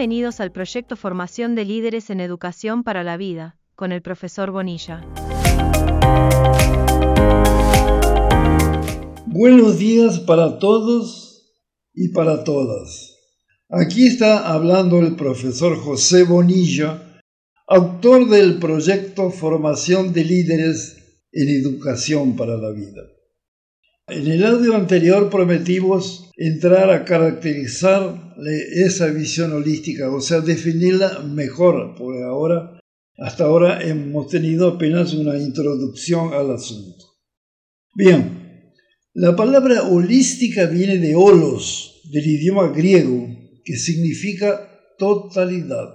Bienvenidos 0.00 0.40
al 0.40 0.50
proyecto 0.50 0.96
Formación 0.96 1.54
de 1.54 1.66
Líderes 1.66 2.08
en 2.08 2.20
Educación 2.20 2.84
para 2.84 3.04
la 3.04 3.18
Vida, 3.18 3.58
con 3.74 3.92
el 3.92 4.00
profesor 4.00 4.50
Bonilla. 4.50 5.06
Buenos 9.26 9.78
días 9.78 10.20
para 10.20 10.58
todos 10.58 11.52
y 11.92 12.14
para 12.14 12.44
todas. 12.44 13.14
Aquí 13.68 14.06
está 14.06 14.50
hablando 14.50 15.00
el 15.00 15.16
profesor 15.16 15.76
José 15.76 16.22
Bonilla, 16.24 17.20
autor 17.66 18.26
del 18.30 18.58
proyecto 18.58 19.28
Formación 19.28 20.14
de 20.14 20.24
Líderes 20.24 20.96
en 21.30 21.50
Educación 21.50 22.36
para 22.36 22.56
la 22.56 22.70
Vida. 22.70 23.02
En 24.10 24.26
el 24.26 24.44
audio 24.44 24.74
anterior 24.74 25.30
prometimos 25.30 26.30
entrar 26.36 26.90
a 26.90 27.04
caracterizar 27.04 28.34
esa 28.72 29.06
visión 29.06 29.52
holística, 29.52 30.10
o 30.10 30.20
sea, 30.20 30.40
definirla 30.40 31.20
mejor, 31.20 31.94
porque 31.96 32.24
ahora, 32.24 32.80
hasta 33.18 33.44
ahora 33.44 33.80
hemos 33.82 34.26
tenido 34.26 34.66
apenas 34.66 35.14
una 35.14 35.38
introducción 35.38 36.34
al 36.34 36.52
asunto. 36.52 37.04
Bien, 37.94 38.72
la 39.14 39.36
palabra 39.36 39.84
holística 39.84 40.66
viene 40.66 40.98
de 40.98 41.14
holos, 41.14 42.02
del 42.10 42.26
idioma 42.26 42.68
griego, 42.68 43.28
que 43.64 43.76
significa 43.76 44.68
totalidad. 44.98 45.88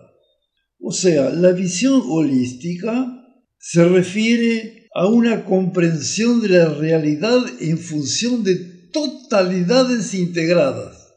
O 0.80 0.94
sea, 0.94 1.32
la 1.32 1.52
visión 1.52 2.02
holística 2.08 3.12
se 3.58 3.84
refiere 3.84 4.85
a 4.96 5.08
una 5.08 5.44
comprensión 5.44 6.42
de 6.42 6.50
la 6.50 6.70
realidad 6.70 7.42
en 7.60 7.78
función 7.78 8.46
de 8.46 8.56
totalidades 8.94 10.14
integradas, 10.14 11.14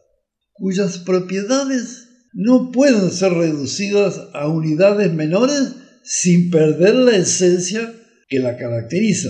cuyas 0.53 0.99
propiedades 0.99 2.09
no 2.33 2.73
pueden 2.73 3.13
ser 3.13 3.33
reducidas 3.35 4.21
a 4.35 4.49
unidades 4.49 5.15
menores 5.15 5.77
sin 6.03 6.51
perder 6.51 6.97
la 6.97 7.17
esencia 7.17 7.95
que 8.29 8.41
la 8.41 8.57
caracteriza. 8.57 9.29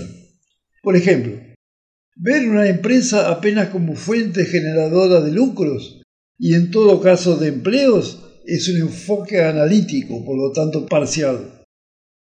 Por 0.81 0.95
ejemplo, 0.95 1.39
ver 2.15 2.49
una 2.49 2.67
empresa 2.67 3.29
apenas 3.29 3.69
como 3.69 3.95
fuente 3.95 4.45
generadora 4.45 5.21
de 5.21 5.31
lucros 5.31 6.01
y 6.39 6.55
en 6.55 6.71
todo 6.71 7.01
caso 7.01 7.37
de 7.37 7.49
empleos 7.49 8.19
es 8.47 8.67
un 8.67 8.77
enfoque 8.77 9.43
analítico, 9.43 10.25
por 10.25 10.35
lo 10.35 10.51
tanto 10.53 10.87
parcial. 10.87 11.58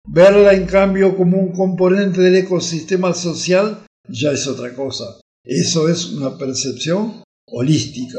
Verla, 0.06 0.52
en 0.52 0.66
cambio, 0.66 1.16
como 1.16 1.38
un 1.38 1.52
componente 1.52 2.20
del 2.20 2.36
ecosistema 2.36 3.14
social 3.14 3.84
ya 4.08 4.32
es 4.32 4.46
otra 4.46 4.74
cosa. 4.74 5.20
Eso 5.44 5.88
es 5.88 6.12
una 6.12 6.36
percepción 6.36 7.22
holística. 7.48 8.18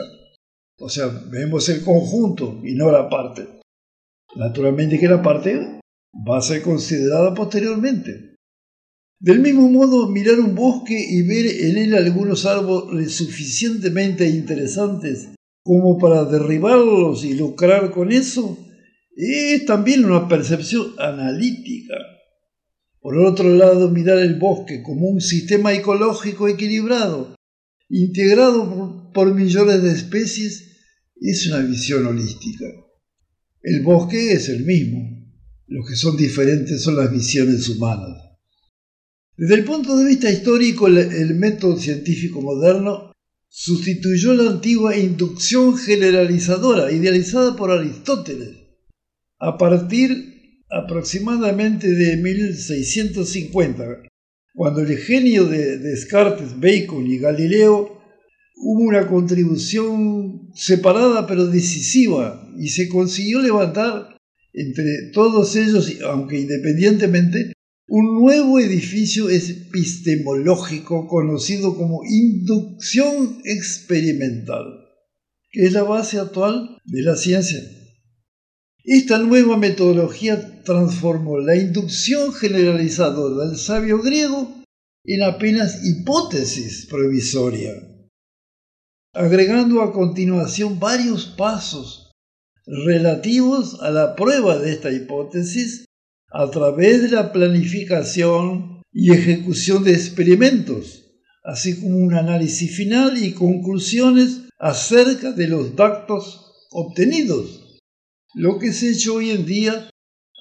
O 0.79 0.89
sea, 0.89 1.07
vemos 1.07 1.69
el 1.69 1.83
conjunto 1.83 2.59
y 2.63 2.73
no 2.73 2.91
la 2.91 3.09
parte. 3.09 3.47
Naturalmente 4.35 4.99
que 4.99 5.07
la 5.07 5.21
parte 5.21 5.79
va 6.27 6.37
a 6.39 6.41
ser 6.41 6.61
considerada 6.61 7.33
posteriormente. 7.33 8.35
Del 9.19 9.39
mismo 9.39 9.69
modo, 9.69 10.09
mirar 10.09 10.39
un 10.39 10.55
bosque 10.55 10.99
y 10.99 11.21
ver 11.21 11.45
en 11.45 11.77
él 11.77 11.95
algunos 11.95 12.45
árboles 12.45 13.15
suficientemente 13.15 14.27
interesantes 14.27 15.29
como 15.63 15.97
para 15.97 16.25
derribarlos 16.25 17.23
y 17.23 17.33
lucrar 17.33 17.91
con 17.91 18.11
eso 18.11 18.57
es 19.15 19.65
también 19.65 20.05
una 20.05 20.27
percepción 20.27 20.93
analítica. 20.99 21.95
Por 22.99 23.17
otro 23.19 23.49
lado, 23.55 23.89
mirar 23.89 24.17
el 24.19 24.35
bosque 24.35 24.81
como 24.81 25.07
un 25.07 25.21
sistema 25.21 25.73
ecológico 25.73 26.47
equilibrado, 26.47 27.35
integrado 27.89 29.11
por 29.13 29.33
millones 29.33 29.83
de 29.83 29.91
especies, 29.91 30.71
es 31.21 31.47
una 31.47 31.59
visión 31.59 32.05
holística. 32.05 32.65
El 33.61 33.83
bosque 33.83 34.33
es 34.33 34.49
el 34.49 34.65
mismo, 34.65 34.99
lo 35.67 35.85
que 35.85 35.95
son 35.95 36.17
diferentes 36.17 36.81
son 36.81 36.97
las 36.97 37.11
visiones 37.11 37.69
humanas. 37.69 38.21
Desde 39.37 39.55
el 39.55 39.63
punto 39.63 39.97
de 39.97 40.05
vista 40.05 40.29
histórico, 40.31 40.87
el, 40.87 41.35
método 41.35 41.77
científico 41.77 42.41
moderno 42.41 43.11
sustituyó 43.47 44.33
la 44.33 44.51
antigua 44.51 44.97
inducción 44.97 45.77
generalizadora 45.77 46.91
idealizada 46.91 47.55
por 47.55 47.71
Aristóteles 47.71 48.64
a 49.39 49.57
partir 49.57 50.61
aproximadamente 50.69 51.87
de 51.87 52.17
1650, 52.17 54.03
cuando 54.53 54.81
el 54.81 54.97
genio 54.97 55.45
de 55.45 55.77
Descartes, 55.77 56.59
Bacon 56.59 57.05
y 57.07 57.17
Galileo 57.17 58.01
hubo 58.57 58.83
una 58.83 59.07
contribución 59.07 60.49
separada 60.55 61.27
pero 61.27 61.47
decisiva 61.47 62.49
y 62.57 62.69
se 62.69 62.87
consiguió 62.87 63.41
levantar 63.41 64.15
entre 64.53 65.11
todos 65.13 65.55
ellos, 65.57 65.91
aunque 66.05 66.39
independientemente, 66.39 67.51
un 67.87 68.21
nuevo 68.21 68.59
edificio 68.59 69.29
epistemológico 69.29 71.07
conocido 71.07 71.75
como 71.75 72.01
inducción 72.05 73.41
experimental, 73.43 74.63
que 75.51 75.65
es 75.65 75.73
la 75.73 75.83
base 75.83 76.17
actual 76.17 76.77
de 76.85 77.01
la 77.03 77.15
ciencia. 77.15 77.59
Esta 78.87 79.17
nueva 79.17 79.57
metodología 79.57 80.61
transformó 80.63 81.39
la 81.39 81.55
inducción 81.55 82.31
generalizadora 82.31 83.47
del 83.47 83.57
sabio 83.57 83.99
griego 83.99 84.61
en 85.03 85.23
apenas 85.23 85.83
hipótesis 85.83 86.85
provisoria, 86.85 87.71
agregando 89.11 89.81
a 89.81 89.91
continuación 89.91 90.79
varios 90.79 91.25
pasos 91.25 92.11
relativos 92.67 93.81
a 93.81 93.89
la 93.89 94.15
prueba 94.15 94.59
de 94.59 94.73
esta 94.73 94.91
hipótesis 94.91 95.85
a 96.31 96.51
través 96.51 97.01
de 97.01 97.09
la 97.09 97.33
planificación 97.33 98.83
y 98.93 99.11
ejecución 99.13 99.83
de 99.83 99.93
experimentos, 99.93 101.05
así 101.43 101.81
como 101.81 101.97
un 101.97 102.13
análisis 102.13 102.75
final 102.77 103.17
y 103.17 103.33
conclusiones 103.33 104.41
acerca 104.59 105.31
de 105.31 105.47
los 105.47 105.75
datos 105.75 106.67
obtenidos 106.69 107.64
lo 108.35 108.59
que 108.59 108.73
se 108.73 108.87
ha 108.87 108.91
hecho 108.91 109.15
hoy 109.15 109.31
en 109.31 109.45
día 109.45 109.89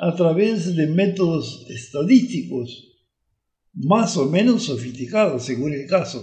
a 0.01 0.17
través 0.17 0.75
de 0.75 0.89
métodos 0.89 1.65
estadísticos 1.69 2.91
más 3.73 4.17
o 4.17 4.29
menos 4.29 4.65
sofisticados 4.65 5.45
según 5.45 5.73
el 5.73 5.87
caso. 5.87 6.23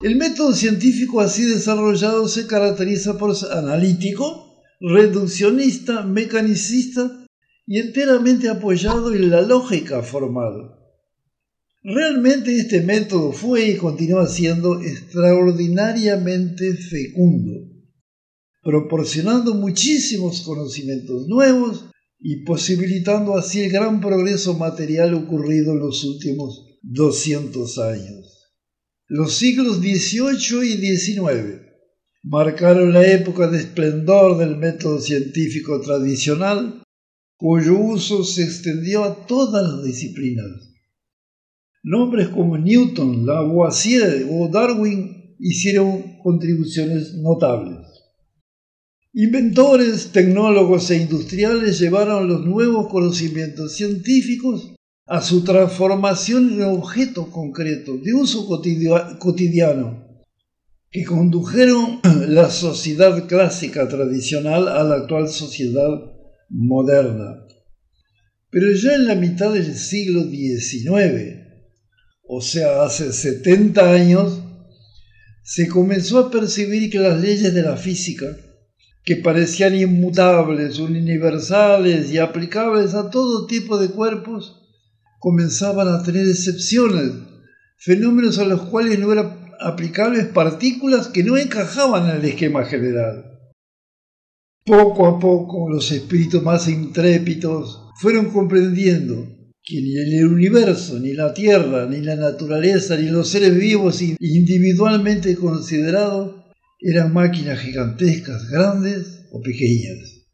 El 0.00 0.16
método 0.16 0.54
científico 0.54 1.20
así 1.20 1.44
desarrollado 1.44 2.28
se 2.28 2.46
caracteriza 2.46 3.18
por 3.18 3.34
analítico, 3.50 4.62
reduccionista, 4.80 6.02
mecanicista 6.02 7.26
y 7.66 7.78
enteramente 7.78 8.48
apoyado 8.48 9.14
en 9.14 9.30
la 9.30 9.42
lógica 9.42 10.02
formal. 10.02 10.74
Realmente 11.82 12.54
este 12.56 12.82
método 12.82 13.32
fue 13.32 13.70
y 13.70 13.76
continúa 13.76 14.26
siendo 14.26 14.80
extraordinariamente 14.82 16.74
fecundo 16.74 17.69
proporcionando 18.62 19.54
muchísimos 19.54 20.42
conocimientos 20.42 21.26
nuevos 21.28 21.86
y 22.18 22.44
posibilitando 22.44 23.36
así 23.36 23.60
el 23.60 23.72
gran 23.72 24.00
progreso 24.00 24.54
material 24.54 25.14
ocurrido 25.14 25.72
en 25.72 25.80
los 25.80 26.04
últimos 26.04 26.78
200 26.82 27.78
años. 27.78 28.52
Los 29.08 29.34
siglos 29.34 29.78
XVIII 29.78 30.64
y 30.64 30.96
XIX 30.96 31.70
marcaron 32.22 32.92
la 32.92 33.06
época 33.10 33.48
de 33.48 33.58
esplendor 33.58 34.38
del 34.38 34.56
método 34.56 35.00
científico 35.00 35.80
tradicional, 35.80 36.82
cuyo 37.36 37.78
uso 37.78 38.22
se 38.22 38.42
extendió 38.42 39.04
a 39.04 39.26
todas 39.26 39.62
las 39.62 39.82
disciplinas. 39.82 40.70
Nombres 41.82 42.28
como 42.28 42.58
Newton, 42.58 43.24
Lavoisier 43.24 44.28
o 44.30 44.48
Darwin 44.48 45.34
hicieron 45.38 46.18
contribuciones 46.22 47.14
notables. 47.14 47.89
Inventores, 49.12 50.12
tecnólogos 50.12 50.88
e 50.92 50.96
industriales 50.98 51.80
llevaron 51.80 52.28
los 52.28 52.46
nuevos 52.46 52.88
conocimientos 52.88 53.74
científicos 53.74 54.72
a 55.04 55.20
su 55.20 55.42
transformación 55.42 56.52
en 56.52 56.62
objetos 56.62 57.26
concretos 57.26 58.04
de 58.04 58.14
uso 58.14 58.46
cotidiano, 59.18 60.22
que 60.92 61.04
condujeron 61.04 61.98
la 62.28 62.50
sociedad 62.50 63.26
clásica 63.26 63.88
tradicional 63.88 64.68
a 64.68 64.84
la 64.84 64.94
actual 64.94 65.28
sociedad 65.28 65.90
moderna. 66.48 67.44
Pero 68.48 68.70
ya 68.72 68.94
en 68.94 69.06
la 69.06 69.16
mitad 69.16 69.52
del 69.52 69.74
siglo 69.74 70.22
XIX, 70.22 71.48
o 72.28 72.40
sea, 72.40 72.84
hace 72.84 73.12
70 73.12 73.92
años, 73.92 74.40
se 75.42 75.66
comenzó 75.66 76.20
a 76.20 76.30
percibir 76.30 76.88
que 76.90 77.00
las 77.00 77.20
leyes 77.20 77.52
de 77.52 77.62
la 77.62 77.76
física 77.76 78.36
que 79.04 79.16
parecían 79.16 79.74
inmutables, 79.74 80.78
universales 80.78 82.12
y 82.12 82.18
aplicables 82.18 82.94
a 82.94 83.10
todo 83.10 83.46
tipo 83.46 83.78
de 83.78 83.88
cuerpos, 83.88 84.60
comenzaban 85.18 85.88
a 85.88 86.02
tener 86.02 86.26
excepciones, 86.26 87.12
fenómenos 87.78 88.38
a 88.38 88.44
los 88.44 88.62
cuales 88.62 88.98
no 88.98 89.12
eran 89.12 89.50
aplicables 89.60 90.26
partículas 90.26 91.08
que 91.08 91.22
no 91.22 91.36
encajaban 91.36 92.10
en 92.10 92.16
el 92.16 92.24
esquema 92.24 92.64
general. 92.64 93.38
Poco 94.64 95.06
a 95.06 95.18
poco 95.18 95.68
los 95.70 95.90
espíritus 95.90 96.42
más 96.42 96.68
intrépidos 96.68 97.88
fueron 98.00 98.30
comprendiendo 98.30 99.26
que 99.62 99.80
ni 99.80 99.96
el 99.96 100.26
universo, 100.26 100.98
ni 100.98 101.12
la 101.12 101.34
tierra, 101.34 101.86
ni 101.86 102.00
la 102.00 102.16
naturaleza, 102.16 102.96
ni 102.96 103.08
los 103.10 103.28
seres 103.28 103.54
vivos 103.58 104.00
individualmente 104.02 105.36
considerados 105.36 106.39
eran 106.80 107.12
máquinas 107.12 107.60
gigantescas, 107.60 108.48
grandes 108.48 109.26
o 109.30 109.40
pequeñas. 109.40 110.26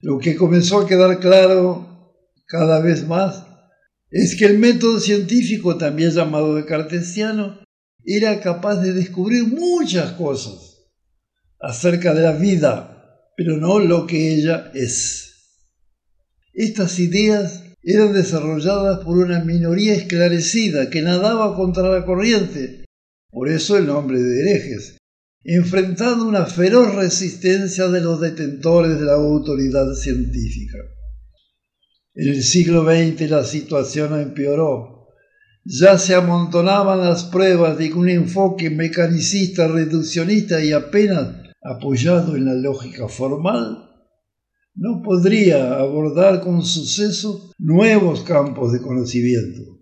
Lo 0.00 0.18
que 0.18 0.36
comenzó 0.36 0.80
a 0.80 0.86
quedar 0.86 1.20
claro 1.20 2.12
cada 2.46 2.80
vez 2.80 3.06
más 3.06 3.46
es 4.10 4.36
que 4.36 4.44
el 4.44 4.58
método 4.58 5.00
científico, 5.00 5.76
también 5.76 6.10
llamado 6.10 6.54
de 6.56 6.64
cartesiano, 6.64 7.60
era 8.04 8.40
capaz 8.40 8.76
de 8.76 8.92
descubrir 8.92 9.44
muchas 9.44 10.12
cosas 10.12 10.82
acerca 11.58 12.12
de 12.12 12.22
la 12.22 12.32
vida, 12.32 13.30
pero 13.36 13.56
no 13.56 13.78
lo 13.78 14.06
que 14.06 14.34
ella 14.34 14.70
es. 14.74 15.24
Estas 16.52 16.98
ideas 16.98 17.62
eran 17.82 18.12
desarrolladas 18.12 19.04
por 19.04 19.18
una 19.18 19.42
minoría 19.42 19.94
esclarecida 19.94 20.90
que 20.90 21.02
nadaba 21.02 21.56
contra 21.56 21.88
la 21.88 22.04
corriente, 22.04 22.84
por 23.30 23.48
eso 23.48 23.76
el 23.76 23.86
nombre 23.86 24.20
de 24.20 24.40
herejes, 24.40 24.98
enfrentando 25.44 26.26
una 26.26 26.46
feroz 26.46 26.94
resistencia 26.94 27.88
de 27.88 28.00
los 28.00 28.20
detentores 28.20 28.98
de 28.98 29.04
la 29.04 29.14
autoridad 29.14 29.92
científica. 29.94 30.78
En 32.14 32.28
el 32.28 32.42
siglo 32.42 32.84
XX 32.84 33.30
la 33.30 33.44
situación 33.44 34.18
empeoró. 34.18 35.08
Ya 35.64 35.98
se 35.98 36.14
amontonaban 36.14 37.00
las 37.00 37.24
pruebas 37.24 37.78
de 37.78 37.88
que 37.88 37.94
un 37.94 38.08
enfoque 38.08 38.70
mecanicista, 38.70 39.68
reduccionista 39.68 40.62
y 40.62 40.72
apenas 40.72 41.36
apoyado 41.62 42.36
en 42.36 42.44
la 42.44 42.54
lógica 42.54 43.08
formal 43.08 43.90
no 44.74 45.02
podría 45.02 45.78
abordar 45.78 46.40
con 46.40 46.64
suceso 46.64 47.52
nuevos 47.58 48.22
campos 48.22 48.72
de 48.72 48.80
conocimiento. 48.80 49.78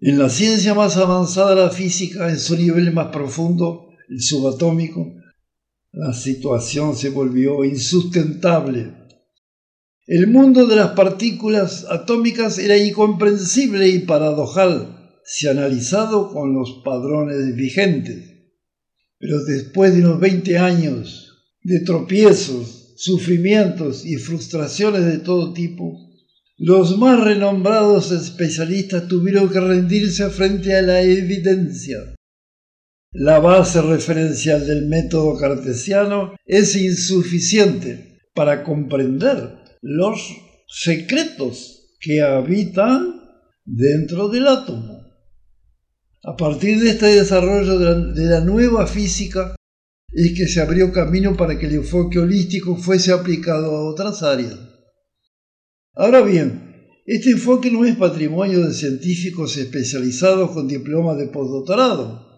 En 0.00 0.18
la 0.18 0.28
ciencia 0.28 0.74
más 0.74 0.96
avanzada, 0.98 1.54
la 1.54 1.70
física, 1.70 2.28
en 2.28 2.38
su 2.38 2.56
nivel 2.56 2.92
más 2.92 3.08
profundo, 3.08 3.83
el 4.08 4.20
subatómico, 4.20 5.14
la 5.92 6.12
situación 6.12 6.96
se 6.96 7.10
volvió 7.10 7.64
insustentable. 7.64 8.92
El 10.06 10.26
mundo 10.26 10.66
de 10.66 10.76
las 10.76 10.90
partículas 10.90 11.86
atómicas 11.88 12.58
era 12.58 12.76
incomprensible 12.76 13.88
y 13.88 14.00
paradojal 14.00 15.20
si 15.24 15.48
analizado 15.48 16.32
con 16.32 16.52
los 16.52 16.82
padrones 16.84 17.54
vigentes. 17.56 18.34
Pero 19.18 19.42
después 19.44 19.94
de 19.94 20.00
unos 20.00 20.20
20 20.20 20.58
años 20.58 21.46
de 21.62 21.80
tropiezos, 21.80 22.94
sufrimientos 22.96 24.04
y 24.04 24.16
frustraciones 24.16 25.06
de 25.06 25.18
todo 25.18 25.52
tipo, 25.52 25.98
los 26.56 26.98
más 26.98 27.20
renombrados 27.20 28.12
especialistas 28.12 29.08
tuvieron 29.08 29.48
que 29.48 29.60
rendirse 29.60 30.28
frente 30.30 30.74
a 30.74 30.82
la 30.82 31.00
evidencia. 31.00 32.14
La 33.16 33.38
base 33.38 33.80
referencial 33.80 34.66
del 34.66 34.86
método 34.86 35.38
cartesiano 35.38 36.34
es 36.44 36.74
insuficiente 36.74 38.18
para 38.34 38.64
comprender 38.64 39.56
los 39.82 40.34
secretos 40.66 41.94
que 42.00 42.22
habitan 42.22 43.20
dentro 43.64 44.28
del 44.28 44.48
átomo. 44.48 45.04
A 46.24 46.36
partir 46.36 46.80
de 46.80 46.90
este 46.90 47.06
desarrollo 47.06 47.78
de 47.78 48.24
la, 48.24 48.40
nueva 48.40 48.88
física, 48.88 49.54
y 50.12 50.34
que 50.34 50.48
se 50.48 50.60
abrió 50.60 50.90
camino 50.92 51.36
para 51.36 51.56
que 51.56 51.66
el 51.66 51.74
enfoque 51.76 52.18
holístico 52.18 52.76
fuese 52.76 53.12
aplicado 53.12 53.76
a 53.76 53.84
otras 53.84 54.24
áreas. 54.24 54.58
Ahora 55.94 56.20
bien, 56.22 56.88
este 57.06 57.30
enfoque 57.30 57.70
no 57.70 57.84
es 57.84 57.94
patrimonio 57.94 58.66
de 58.66 58.74
científicos 58.74 59.56
especializados 59.56 60.50
con 60.50 60.66
diplomas 60.66 61.16
de 61.16 61.28
postdoctorado. 61.28 62.33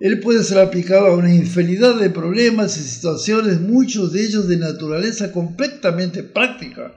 Él 0.00 0.20
puede 0.20 0.44
ser 0.44 0.58
aplicado 0.58 1.06
a 1.06 1.16
una 1.16 1.34
infinidad 1.34 1.98
de 1.98 2.10
problemas 2.10 2.76
y 2.76 2.82
situaciones, 2.82 3.60
muchos 3.60 4.12
de 4.12 4.24
ellos 4.24 4.46
de 4.46 4.56
naturaleza 4.56 5.32
completamente 5.32 6.22
práctica, 6.22 6.94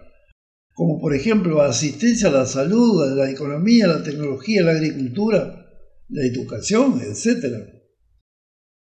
como 0.74 1.00
por 1.00 1.16
ejemplo 1.16 1.62
asistencia 1.62 2.28
a 2.28 2.32
la 2.32 2.46
salud, 2.46 3.04
a 3.04 3.16
la 3.16 3.32
economía, 3.32 3.86
a 3.86 4.00
la 4.00 4.04
tecnología, 4.04 4.62
a 4.62 4.66
la 4.66 4.72
agricultura, 4.72 5.66
la 6.10 6.26
educación, 6.26 7.02
etc. 7.02 7.68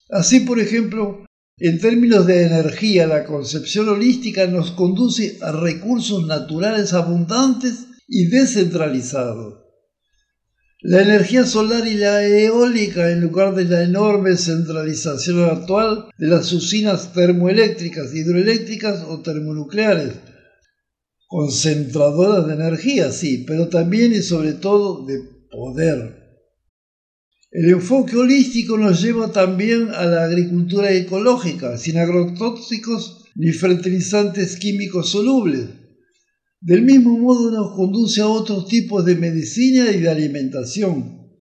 Así, 0.10 0.40
por 0.40 0.60
ejemplo, 0.60 1.26
en 1.58 1.80
términos 1.80 2.26
de 2.26 2.48
energía, 2.48 3.06
la 3.06 3.26
concepción 3.26 3.90
holística 3.90 4.48
nos 4.48 4.72
conduce 4.72 5.38
a 5.42 5.52
recursos 5.52 6.26
naturales 6.26 6.94
abundantes 6.94 7.86
y 8.08 8.28
descentralizados. 8.28 9.69
La 10.82 11.02
energía 11.02 11.46
solar 11.46 11.86
y 11.86 11.96
la 11.96 12.26
eólica, 12.26 13.12
en 13.12 13.20
lugar 13.20 13.54
de 13.54 13.66
la 13.66 13.84
enorme 13.84 14.38
centralización 14.38 15.44
actual 15.44 16.06
de 16.18 16.28
las 16.28 16.54
usinas 16.54 17.12
termoeléctricas, 17.12 18.16
hidroeléctricas 18.16 19.04
o 19.04 19.20
termonucleares, 19.20 20.14
concentradoras 21.28 22.48
de 22.48 22.54
energía, 22.54 23.12
sí, 23.12 23.44
pero 23.46 23.68
también 23.68 24.14
y 24.14 24.22
sobre 24.22 24.54
todo 24.54 25.06
de 25.06 25.20
poder. 25.52 26.18
El 27.52 27.72
enfoque 27.72 28.16
holístico 28.16 28.78
nos 28.78 29.02
lleva 29.02 29.34
también 29.34 29.90
a 29.90 30.06
la 30.06 30.24
agricultura 30.24 30.94
ecológica, 30.94 31.78
sin 31.78 31.98
agrotóxicos 31.98 33.26
ni 33.36 33.52
fertilizantes 33.52 34.56
químicos 34.56 35.10
solubles. 35.10 35.79
Del 36.62 36.82
mismo 36.82 37.18
modo 37.18 37.52
nos 37.52 37.76
conduce 37.76 38.22
a 38.22 38.28
otros 38.28 38.68
tipos 38.68 39.06
de 39.06 39.16
medicina 39.16 39.92
y 39.92 40.02
de 40.02 40.10
alimentación. 40.10 41.40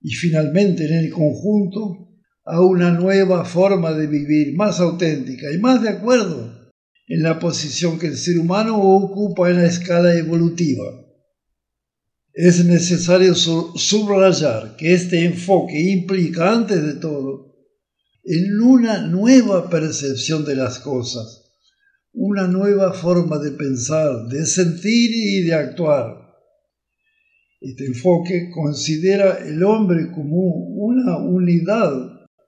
Y 0.00 0.14
finalmente, 0.14 0.86
en 0.86 0.94
el 0.94 1.10
conjunto, 1.10 2.08
a 2.44 2.60
una 2.60 2.90
nueva 2.90 3.44
forma 3.44 3.92
de 3.92 4.06
vivir 4.06 4.54
más 4.54 4.80
auténtica 4.80 5.50
y 5.52 5.58
más 5.58 5.82
de 5.82 5.88
acuerdo 5.90 6.72
en 7.06 7.22
la 7.22 7.38
posición 7.38 7.98
que 7.98 8.08
el 8.08 8.16
ser 8.16 8.38
humano 8.38 8.80
ocupa 8.80 9.50
en 9.50 9.58
la 9.58 9.66
escala 9.66 10.14
evolutiva. 10.14 10.84
Es 12.32 12.64
necesario 12.64 13.34
subrayar 13.34 14.76
que 14.76 14.94
este 14.94 15.24
enfoque 15.24 15.78
implica, 15.78 16.52
antes 16.52 16.82
de 16.82 16.94
todo, 16.94 17.54
en 18.24 18.60
una 18.60 19.06
nueva 19.06 19.68
percepción 19.70 20.44
de 20.44 20.56
las 20.56 20.80
cosas, 20.80 21.43
una 22.14 22.46
nueva 22.46 22.92
forma 22.92 23.38
de 23.38 23.50
pensar, 23.50 24.28
de 24.28 24.46
sentir 24.46 25.10
y 25.12 25.42
de 25.42 25.54
actuar. 25.54 26.24
Este 27.60 27.86
enfoque 27.86 28.50
considera 28.54 29.38
el 29.38 29.62
hombre 29.64 30.10
como 30.12 30.38
una 30.38 31.18
unidad, 31.18 31.92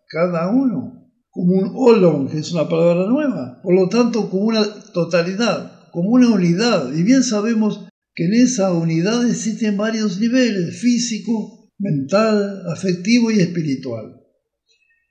cada 0.08 0.50
uno, 0.50 1.10
como 1.30 1.52
un 1.54 1.72
olon, 1.74 2.28
que 2.28 2.38
es 2.38 2.52
una 2.52 2.68
palabra 2.68 3.06
nueva, 3.06 3.60
por 3.62 3.74
lo 3.74 3.88
tanto 3.88 4.30
como 4.30 4.44
una 4.44 4.64
totalidad, 4.92 5.90
como 5.90 6.10
una 6.10 6.30
unidad. 6.30 6.92
Y 6.94 7.02
bien 7.02 7.24
sabemos 7.24 7.88
que 8.14 8.26
en 8.26 8.34
esa 8.34 8.72
unidad 8.72 9.28
existen 9.28 9.76
varios 9.76 10.20
niveles, 10.20 10.80
físico, 10.80 11.72
mental, 11.78 12.62
afectivo 12.70 13.30
y 13.30 13.40
espiritual. 13.40 14.20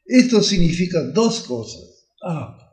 Esto 0.05 0.41
significa 0.41 1.01
dos 1.01 1.41
cosas. 1.41 2.07
A. 2.23 2.64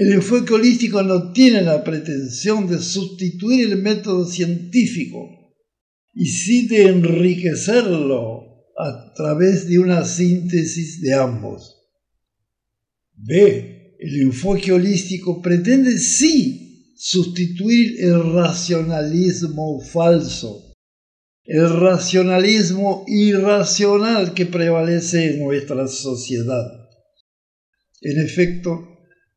El 0.00 0.14
enfoque 0.14 0.54
holístico 0.54 1.02
no 1.02 1.30
tiene 1.30 1.60
la 1.60 1.84
pretensión 1.84 2.66
de 2.66 2.78
sustituir 2.78 3.70
el 3.70 3.82
método 3.82 4.24
científico, 4.24 5.28
y 6.14 6.24
sí 6.24 6.66
de 6.68 6.86
enriquecerlo 6.86 8.64
a 8.78 9.12
través 9.14 9.68
de 9.68 9.78
una 9.78 10.06
síntesis 10.06 11.02
de 11.02 11.12
ambos. 11.12 11.82
B. 13.12 13.94
El 13.98 14.22
enfoque 14.22 14.72
holístico 14.72 15.42
pretende 15.42 15.98
sí 15.98 16.94
sustituir 16.96 18.00
el 18.00 18.32
racionalismo 18.32 19.82
falso, 19.82 20.72
el 21.44 21.78
racionalismo 21.78 23.04
irracional 23.06 24.32
que 24.32 24.46
prevalece 24.46 25.34
en 25.34 25.40
nuestra 25.40 25.86
sociedad. 25.88 26.88
En 28.00 28.18
efecto, 28.18 28.86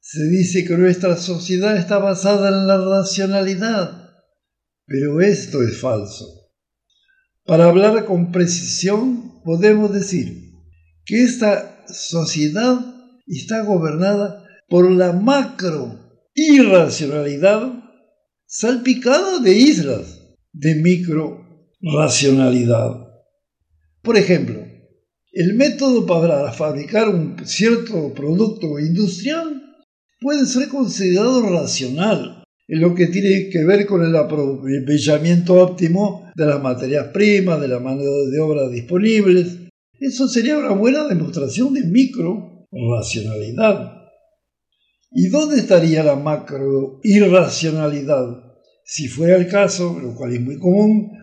se 0.06 0.28
dice 0.28 0.66
que 0.66 0.76
nuestra 0.76 1.16
sociedad 1.16 1.78
está 1.78 1.98
basada 1.98 2.50
en 2.50 2.68
la 2.68 2.78
racionalidad, 2.78 4.10
pero 4.86 5.22
esto 5.22 5.64
es 5.64 5.80
falso. 5.80 6.26
Para 7.46 7.70
hablar 7.70 8.04
con 8.04 8.30
precisión, 8.30 9.42
podemos 9.46 9.94
decir 9.94 10.52
que 11.06 11.24
esta 11.24 11.86
sociedad 11.88 12.80
está 13.28 13.64
gobernada 13.64 14.46
por 14.68 14.92
la 14.92 15.14
macro 15.14 15.98
irracionalidad 16.36 17.72
salpicada 18.46 19.40
de 19.40 19.54
islas 19.54 20.20
de 20.52 20.76
micro 20.76 21.70
racionalidad. 21.80 23.08
Por 24.02 24.18
ejemplo, 24.18 24.66
el 25.32 25.54
método 25.54 26.06
para 26.06 26.52
fabricar 26.52 27.08
un 27.08 27.48
cierto 27.48 28.14
producto 28.14 28.80
industrial 28.80 29.63
puede 30.24 30.46
ser 30.46 30.70
considerado 30.70 31.44
racional 31.50 32.44
en 32.68 32.82
lo 32.82 32.96
que 32.96 33.08
tiene 33.08 33.50
que 33.50 33.64
ver 33.66 33.86
con 33.86 34.04
el 34.04 34.16
aprovechamiento 34.16 35.56
óptimo 35.56 36.32
de 36.36 36.46
las 36.46 36.62
materias 36.62 37.08
primas, 37.14 37.60
de 37.62 37.68
la 37.68 37.80
mano 37.80 38.02
de 38.02 38.40
obra 38.40 38.70
disponibles. 38.70 39.60
Eso 40.00 40.28
sería 40.28 40.58
una 40.58 40.72
buena 40.72 41.08
demostración 41.08 41.74
de 41.74 41.84
micro 41.84 42.66
racionalidad. 42.72 44.02
¿Y 45.12 45.28
dónde 45.28 45.58
estaría 45.58 46.04
la 46.04 46.16
macro 46.16 47.00
irracionalidad? 47.04 48.56
Si 48.86 49.08
fuera 49.08 49.36
el 49.36 49.48
caso, 49.48 50.00
lo 50.02 50.16
cual 50.16 50.34
es 50.34 50.42
muy 50.42 50.58
común, 50.58 51.22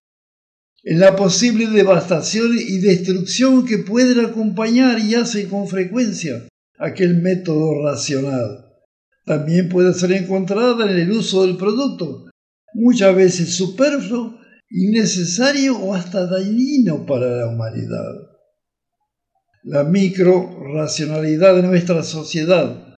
en 0.82 1.00
la 1.00 1.16
posible 1.16 1.66
devastación 1.66 2.52
y 2.56 2.78
destrucción 2.78 3.66
que 3.66 3.78
pueden 3.78 4.24
acompañar 4.24 4.98
y 5.00 5.14
hacen 5.14 5.48
con 5.48 5.66
frecuencia 5.66 6.48
aquel 6.78 7.20
método 7.20 7.82
racional. 7.82 8.69
También 9.30 9.68
puede 9.68 9.94
ser 9.94 10.10
encontrada 10.10 10.90
en 10.90 10.98
el 10.98 11.12
uso 11.12 11.46
del 11.46 11.56
producto, 11.56 12.28
muchas 12.74 13.14
veces 13.14 13.54
superfluo, 13.54 14.34
innecesario 14.68 15.78
o 15.78 15.94
hasta 15.94 16.26
dañino 16.26 17.06
para 17.06 17.36
la 17.36 17.46
humanidad. 17.46 18.12
La 19.62 19.84
micro 19.84 20.58
racionalidad 20.74 21.54
de 21.54 21.62
nuestra 21.62 22.02
sociedad, 22.02 22.96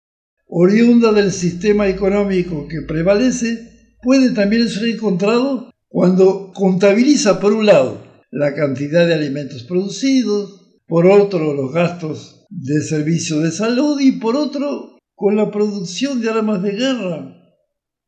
oriunda 0.47 1.11
del 1.11 1.33
sistema 1.33 1.89
económico 1.89 2.65
que 2.69 2.81
prevalece, 2.83 3.97
puede 4.01 4.31
también 4.31 4.69
ser 4.69 4.87
encontrado 4.87 5.69
cuando 5.89 6.53
contabiliza 6.53 7.41
por 7.41 7.51
un 7.51 7.65
lado 7.65 8.07
la 8.31 8.55
cantidad 8.55 9.05
de 9.05 9.15
alimentos 9.15 9.65
producidos, 9.65 10.77
por 10.87 11.07
otro 11.07 11.53
los 11.53 11.73
gastos 11.73 12.45
de 12.49 12.81
servicio 12.81 13.41
de 13.41 13.51
salud 13.51 13.99
y 13.99 14.13
por 14.13 14.37
otro 14.37 14.91
con 15.15 15.35
la 15.35 15.51
producción 15.51 16.21
de 16.21 16.29
armas 16.29 16.61
de 16.63 16.71
guerra. 16.71 17.37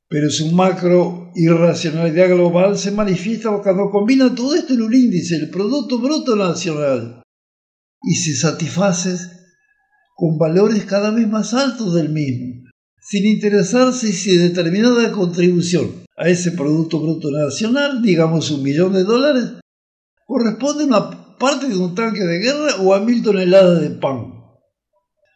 Pero 0.09 0.29
su 0.29 0.51
macro 0.51 1.31
irracionalidad 1.35 2.29
global 2.29 2.77
se 2.77 2.91
manifiesta 2.91 3.49
cuando 3.63 3.89
combina 3.89 4.33
todo 4.35 4.55
esto 4.55 4.73
en 4.73 4.81
un 4.83 4.93
índice, 4.93 5.35
el 5.35 5.49
Producto 5.49 5.99
Bruto 5.99 6.35
Nacional, 6.35 7.23
y 8.03 8.15
se 8.15 8.35
satisface 8.35 9.17
con 10.15 10.37
valores 10.37 10.85
cada 10.85 11.11
vez 11.11 11.27
más 11.27 11.53
altos 11.53 11.93
del 11.95 12.09
mismo, 12.09 12.69
sin 13.01 13.25
interesarse 13.25 14.11
si 14.13 14.37
determinada 14.37 15.11
contribución 15.11 16.03
a 16.15 16.29
ese 16.29 16.51
Producto 16.51 16.99
Bruto 16.99 17.31
Nacional, 17.31 18.01
digamos 18.01 18.51
un 18.51 18.61
millón 18.61 18.93
de 18.93 19.03
dólares, 19.03 19.53
corresponde 20.27 20.83
a 20.83 20.87
una 20.87 21.37
parte 21.37 21.67
de 21.67 21.77
un 21.77 21.95
tanque 21.95 22.23
de 22.23 22.39
guerra 22.39 22.75
o 22.81 22.93
a 22.93 22.99
mil 22.99 23.23
toneladas 23.23 23.81
de 23.81 23.89
pan. 23.89 24.32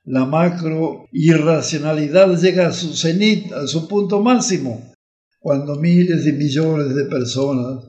La 0.10 0.26
macro 0.26 1.10
irracionalidad 1.12 2.40
llega 2.40 2.68
a 2.70 2.72
su 2.72 2.96
cenit, 2.96 3.52
a 3.52 3.68
su 3.68 3.90
punto 3.90 4.22
máximo, 4.22 4.94
cuando 5.38 5.76
miles 5.76 6.24
de 6.24 6.32
millones 6.32 6.96
de 6.96 7.04
personas 7.04 7.84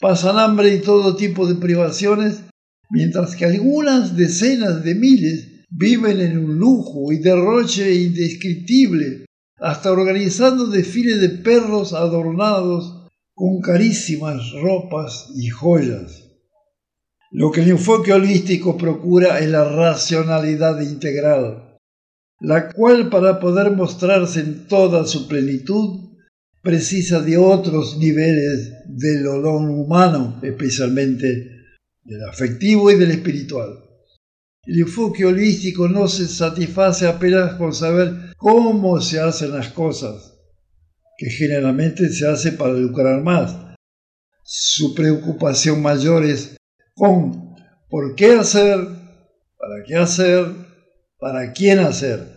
pasan 0.00 0.38
hambre 0.38 0.72
y 0.72 0.82
todo 0.82 1.16
tipo 1.16 1.48
de 1.48 1.56
privaciones, 1.56 2.44
mientras 2.90 3.34
que 3.34 3.46
algunas 3.46 4.16
decenas 4.16 4.84
de 4.84 4.94
miles 4.94 5.64
viven 5.68 6.20
en 6.20 6.38
un 6.38 6.58
lujo 6.58 7.10
y 7.10 7.18
derroche 7.18 7.92
indescriptible 7.92 9.24
hasta 9.58 9.90
organizando 9.90 10.68
desfiles 10.68 11.20
de 11.20 11.30
perros 11.30 11.92
adornados 11.92 13.08
con 13.34 13.60
carísimas 13.60 14.52
ropas 14.62 15.28
y 15.34 15.48
joyas. 15.48 16.22
Lo 17.32 17.50
que 17.50 17.62
el 17.62 17.70
enfoque 17.70 18.12
holístico 18.12 18.78
procura 18.78 19.40
es 19.40 19.50
la 19.50 19.64
racionalidad 19.64 20.80
integral, 20.80 21.63
la 22.44 22.68
cual 22.68 23.08
para 23.08 23.40
poder 23.40 23.70
mostrarse 23.70 24.40
en 24.40 24.68
toda 24.68 25.06
su 25.06 25.26
plenitud 25.28 26.10
precisa 26.60 27.20
de 27.20 27.38
otros 27.38 27.96
niveles 27.96 28.70
del 28.86 29.26
olón 29.26 29.70
humano, 29.70 30.40
especialmente 30.42 31.28
del 32.02 32.22
afectivo 32.24 32.90
y 32.90 32.96
del 32.96 33.12
espiritual. 33.12 33.78
El 34.64 34.80
enfoque 34.80 35.24
holístico 35.24 35.88
no 35.88 36.06
se 36.06 36.28
satisface 36.28 37.06
apenas 37.06 37.54
con 37.54 37.72
saber 37.72 38.34
cómo 38.36 39.00
se 39.00 39.20
hacen 39.20 39.52
las 39.52 39.68
cosas, 39.68 40.34
que 41.16 41.30
generalmente 41.30 42.10
se 42.10 42.28
hace 42.28 42.52
para 42.52 42.74
lucrar 42.74 43.22
más. 43.22 43.56
Su 44.42 44.94
preocupación 44.94 45.80
mayor 45.80 46.26
es 46.26 46.56
con 46.94 47.54
por 47.88 48.14
qué 48.14 48.32
hacer, 48.34 48.80
para 49.56 49.82
qué 49.86 49.96
hacer, 49.96 50.46
para 51.18 51.52
quién 51.54 51.78
hacer. 51.78 52.33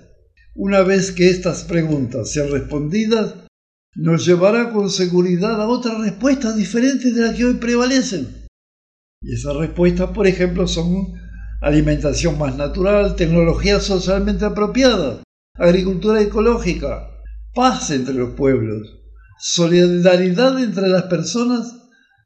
Una 0.59 0.81
vez 0.81 1.11
que 1.11 1.29
estas 1.29 1.65
preguntas 1.65 2.31
sean 2.31 2.49
respondidas, 2.49 3.35
nos 3.95 4.25
llevará 4.25 4.73
con 4.73 4.89
seguridad 4.89 5.61
a 5.61 5.67
otras 5.67 5.99
respuestas 5.99 6.57
diferentes 6.57 7.13
de 7.13 7.21
las 7.21 7.35
que 7.35 7.45
hoy 7.45 7.53
prevalecen. 7.53 8.27
Y 9.21 9.35
esas 9.35 9.55
respuestas, 9.55 10.09
por 10.09 10.25
ejemplo, 10.25 10.67
son 10.67 11.13
alimentación 11.61 12.39
más 12.39 12.57
natural, 12.57 13.15
tecnología 13.15 13.79
socialmente 13.79 14.45
apropiada, 14.45 15.21
agricultura 15.53 16.23
ecológica, 16.23 17.07
paz 17.53 17.91
entre 17.91 18.15
los 18.15 18.31
pueblos, 18.31 18.97
solidaridad 19.39 20.59
entre 20.59 20.87
las 20.87 21.03
personas, 21.03 21.71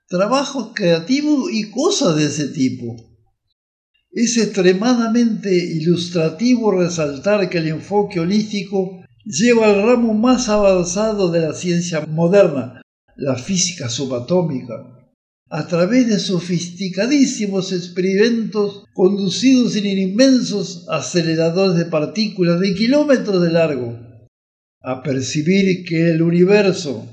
trabajo 0.08 0.72
creativo 0.74 1.50
y 1.50 1.70
cosas 1.70 2.16
de 2.16 2.28
ese 2.28 2.48
tipo. 2.48 3.11
Es 4.14 4.36
extremadamente 4.38 5.56
ilustrativo 5.56 6.72
resaltar 6.72 7.50
que 7.50 7.60
el 7.60 7.70
enfoque 7.70 8.20
holístico 8.20 9.02
lleva 9.24 9.68
al 9.68 9.84
ramo 9.84 10.14
más 10.14 10.50
avanzado 10.50 11.32
de 11.32 11.40
la 11.40 11.54
ciencia 11.54 12.02
moderna, 12.08 12.82
la 13.16 13.38
física 13.38 13.88
subatómica, 13.88 14.74
a 15.50 15.68
través 15.68 16.08
de 16.08 16.20
sofisticadísimos 16.20 17.72
experimentos 17.72 18.84
conducidos 18.94 19.78
en 19.78 19.86
inmensos 19.86 20.88
aceleradores 20.90 21.78
de 21.78 21.86
partículas 21.86 22.60
de 22.60 22.74
kilómetros 22.74 23.42
de 23.42 23.52
largo, 23.52 23.98
a 24.82 25.04
percibir 25.04 25.86
que 25.86 26.10
el 26.12 26.22
universo, 26.22 27.08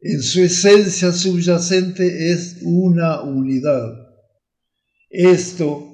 en 0.00 0.22
su 0.22 0.42
esencia 0.42 1.10
subyacente, 1.10 2.30
es 2.30 2.58
una 2.62 3.22
unidad. 3.22 3.92
Esto, 5.10 5.87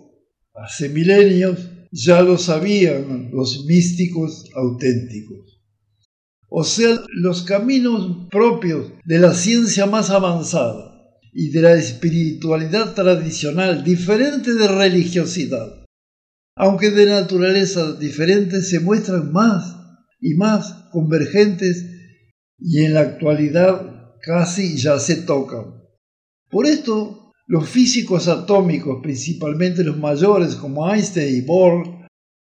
hace 0.55 0.89
milenios, 0.89 1.59
ya 1.91 2.23
lo 2.23 2.39
sabían 2.39 3.31
los 3.33 3.65
místicos 3.67 4.51
auténticos. 4.55 5.61
O 6.49 6.65
sea, 6.65 7.01
los 7.13 7.43
caminos 7.43 8.29
propios 8.31 8.93
de 9.05 9.19
la 9.19 9.35
ciencia 9.35 9.87
más 9.87 10.11
avanzada 10.11 10.93
y 11.33 11.51
de 11.51 11.63
la 11.63 11.75
espiritualidad 11.75 12.95
tradicional, 12.95 13.83
diferente 13.83 14.55
de 14.55 14.69
religiosidad, 14.69 15.85
aunque 16.57 16.91
de 16.91 17.07
naturaleza 17.07 17.95
diferente, 17.95 18.63
se 18.63 18.79
muestran 18.79 19.33
más 19.33 19.77
y 20.21 20.35
más 20.35 20.89
convergentes 20.93 21.87
y 22.59 22.85
en 22.85 22.95
la 22.95 23.01
actualidad 23.01 24.15
casi 24.23 24.77
ya 24.77 25.01
se 25.01 25.23
tocan. 25.23 25.83
Por 26.51 26.67
esto, 26.67 27.24
los 27.47 27.69
físicos 27.69 28.29
atómicos, 28.29 29.01
principalmente 29.03 29.85
los 29.85 29.99
mayores 29.99 30.55
como 30.55 30.91
Einstein 30.91 31.37
y 31.37 31.41
Bohr, 31.43 32.09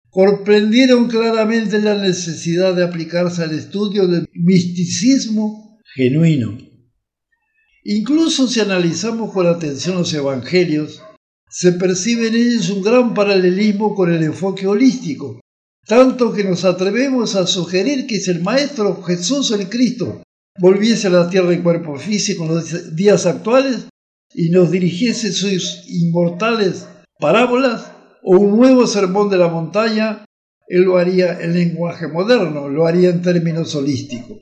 comprendieron 0.09 1.07
claramente 1.07 1.81
la 1.81 1.95
necesidad 1.95 2.73
de 2.73 2.83
aplicarse 2.83 3.43
al 3.43 3.51
estudio 3.51 4.07
del 4.07 4.27
misticismo 4.33 5.79
genuino. 5.93 6.57
Incluso 7.83 8.47
si 8.47 8.61
analizamos 8.61 9.33
con 9.33 9.45
atención 9.45 9.97
los 9.97 10.13
evangelios, 10.13 11.01
se 11.49 11.73
percibe 11.73 12.27
en 12.27 12.35
ellos 12.35 12.69
un 12.69 12.81
gran 12.81 13.13
paralelismo 13.13 13.93
con 13.93 14.11
el 14.11 14.23
enfoque 14.23 14.65
holístico, 14.65 15.41
tanto 15.85 16.33
que 16.33 16.43
nos 16.43 16.65
atrevemos 16.65 17.35
a 17.35 17.45
sugerir 17.45 18.07
que 18.07 18.19
si 18.19 18.31
el 18.31 18.41
Maestro 18.41 19.03
Jesús 19.03 19.51
el 19.51 19.69
Cristo 19.69 20.23
volviese 20.59 21.07
a 21.07 21.11
la 21.11 21.29
tierra 21.29 21.53
en 21.53 21.61
cuerpo 21.61 21.97
físico 21.97 22.45
en 22.45 22.55
los 22.55 22.95
días 22.95 23.25
actuales 23.25 23.87
y 24.35 24.49
nos 24.49 24.71
dirigiese 24.71 25.31
sus 25.31 25.83
inmortales 25.87 26.87
parábolas 27.19 27.91
o 28.23 28.37
un 28.37 28.57
nuevo 28.57 28.85
sermón 28.87 29.29
de 29.29 29.37
la 29.37 29.47
montaña, 29.47 30.25
él 30.67 30.81
lo 30.81 30.97
haría 30.97 31.39
en 31.41 31.53
lenguaje 31.53 32.07
moderno, 32.07 32.67
lo 32.67 32.87
haría 32.87 33.09
en 33.09 33.21
términos 33.21 33.75
holísticos. 33.75 34.37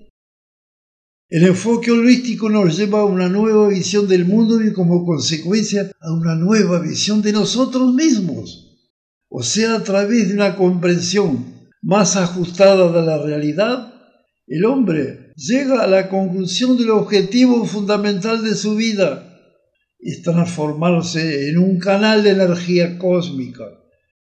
El 1.30 1.46
enfoque 1.46 1.92
holístico 1.92 2.50
nos 2.50 2.78
lleva 2.78 3.02
a 3.02 3.06
una 3.06 3.28
nueva 3.28 3.68
visión 3.68 4.08
del 4.08 4.26
mundo 4.26 4.64
y 4.64 4.72
como 4.72 5.06
consecuencia 5.06 5.92
a 6.00 6.14
una 6.14 6.36
nueva 6.36 6.80
visión 6.80 7.22
de 7.22 7.34
nosotros 7.34 7.94
mismos. 7.94 8.90
O 9.30 9.42
sea, 9.42 9.76
a 9.76 9.84
través 9.84 10.28
de 10.28 10.36
una 10.36 10.56
comprensión 10.56 11.72
más 11.82 12.16
ajustada 12.16 12.92
de 12.92 13.06
la 13.06 13.18
realidad, 13.18 13.94
el 14.48 14.64
hombre 14.66 15.34
llega 15.36 15.82
a 15.82 15.88
la 15.88 16.10
conclusión 16.10 16.78
del 16.78 16.92
objetivo 16.92 17.66
fundamental 17.66 18.44
de 18.44 18.54
su 18.54 18.76
vida, 18.76 19.33
es 20.04 20.22
transformarse 20.22 21.50
en 21.50 21.58
un 21.58 21.80
canal 21.80 22.24
de 22.24 22.32
energía 22.32 22.98
cósmica, 22.98 23.64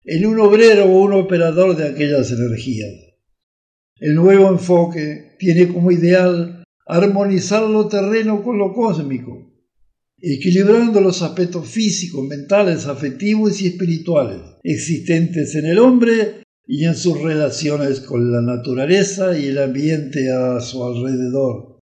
en 0.04 0.26
un 0.26 0.40
obrero 0.40 0.86
o 0.86 1.02
un 1.02 1.12
operador 1.12 1.76
de 1.76 1.88
aquellas 1.88 2.30
energías. 2.32 2.90
El 3.96 4.14
nuevo 4.14 4.48
enfoque 4.48 5.36
tiene 5.38 5.68
como 5.68 5.92
ideal 5.92 6.64
armonizar 6.86 7.62
lo 7.68 7.86
terreno 7.86 8.42
con 8.42 8.58
lo 8.58 8.72
cósmico, 8.72 9.50
equilibrando 10.18 11.00
los 11.00 11.22
aspectos 11.22 11.68
físicos, 11.68 12.26
mentales, 12.26 12.86
afectivos 12.86 13.60
y 13.62 13.68
espirituales 13.68 14.40
existentes 14.62 15.54
en 15.54 15.66
el 15.66 15.78
hombre 15.78 16.42
y 16.66 16.84
en 16.84 16.94
sus 16.94 17.20
relaciones 17.20 18.00
con 18.00 18.30
la 18.30 18.42
naturaleza 18.42 19.38
y 19.38 19.46
el 19.46 19.58
ambiente 19.58 20.30
a 20.30 20.60
su 20.60 20.84
alrededor. 20.84 21.78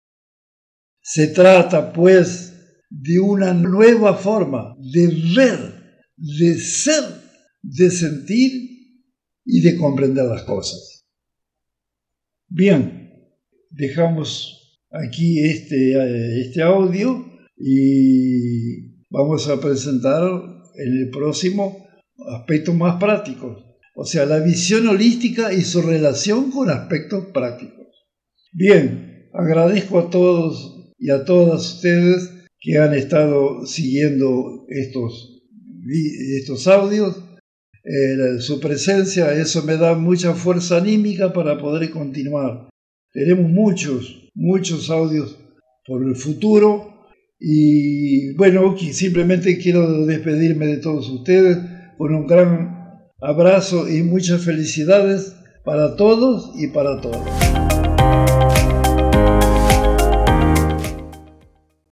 Se 1.02 1.28
trata, 1.28 1.94
pues, 1.94 2.47
de 2.90 3.20
una 3.20 3.54
nueva 3.54 4.16
forma 4.16 4.76
de 4.80 5.08
ver, 5.36 5.60
de 6.16 6.58
ser, 6.60 7.04
de 7.62 7.92
sentir 7.92 8.52
y 9.46 9.62
de 9.62 9.78
comprender 9.78 10.26
las 10.26 10.44
cosas. 10.44 11.06
Bien, 12.48 13.12
dejamos 13.70 14.82
aquí 14.92 15.40
este, 15.40 16.42
este 16.42 16.62
audio 16.62 17.26
y 17.58 19.04
vamos 19.10 19.48
a 19.50 19.60
presentar 19.60 20.24
en 20.76 20.98
el 20.98 21.10
próximo 21.10 21.88
aspectos 22.30 22.76
más 22.76 23.00
prácticos, 23.00 23.64
o 23.96 24.06
sea, 24.06 24.26
la 24.26 24.40
visión 24.40 24.88
holística 24.88 25.54
y 25.54 25.62
su 25.62 25.82
relación 25.82 26.52
con 26.52 26.70
aspectos 26.70 27.26
prácticos. 27.34 27.88
Bien, 28.54 29.30
agradezco 29.34 30.00
a 30.00 30.10
todos 30.10 30.94
y 31.00 31.10
a 31.12 31.26
todas 31.26 31.76
ustedes 31.76 32.37
que 32.60 32.78
han 32.78 32.94
estado 32.94 33.66
siguiendo 33.66 34.66
estos, 34.70 35.44
estos 36.40 36.68
audios. 36.68 37.24
Eh, 37.84 38.42
su 38.42 38.60
presencia, 38.60 39.32
eso 39.34 39.64
me 39.64 39.78
da 39.78 39.96
mucha 39.96 40.34
fuerza 40.34 40.78
anímica 40.78 41.32
para 41.32 41.58
poder 41.58 41.90
continuar. 41.90 42.68
Tenemos 43.14 43.50
muchos, 43.50 44.30
muchos 44.36 44.90
audios 44.90 45.38
por 45.86 46.04
el 46.04 46.16
futuro 46.16 46.98
y 47.40 48.34
bueno, 48.36 48.76
simplemente 48.78 49.58
quiero 49.58 50.06
despedirme 50.06 50.68
de 50.68 50.78
todos 50.78 51.10
ustedes 51.10 51.58
con 51.98 52.14
un 52.14 52.28
gran 52.28 52.78
abrazo 53.22 53.90
y 53.90 54.04
muchas 54.04 54.44
felicidades 54.44 55.34
para 55.64 55.96
todos 55.96 56.52
y 56.56 56.68
para 56.68 57.00
todas. 57.00 57.67